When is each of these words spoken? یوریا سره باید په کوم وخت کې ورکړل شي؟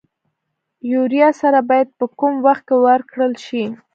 یوریا 0.93 1.29
سره 1.41 1.59
باید 1.69 1.89
په 1.97 2.05
کوم 2.19 2.33
وخت 2.45 2.63
کې 2.69 2.75
ورکړل 2.85 3.33
شي؟ 3.45 3.63